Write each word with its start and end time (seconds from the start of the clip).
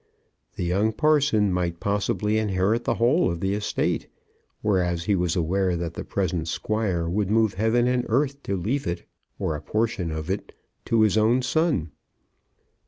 The 0.55 0.63
young 0.65 0.93
parson 0.93 1.53
might 1.53 1.79
possibly 1.79 2.39
inherit 2.39 2.85
the 2.85 2.95
whole 2.95 3.29
of 3.29 3.39
the 3.39 3.53
estate, 3.53 4.07
whereas 4.63 5.03
he 5.03 5.15
was 5.15 5.35
aware 5.35 5.75
that 5.77 5.93
the 5.93 6.03
present 6.03 6.47
Squire 6.47 7.07
would 7.07 7.29
move 7.29 7.53
heaven 7.53 7.85
and 7.87 8.03
earth 8.09 8.41
to 8.45 8.57
leave 8.57 8.87
it, 8.87 9.03
or 9.37 9.55
a 9.55 9.61
portion 9.61 10.09
of 10.09 10.27
it, 10.27 10.53
to 10.85 11.01
his 11.01 11.19
own 11.19 11.43
son. 11.43 11.91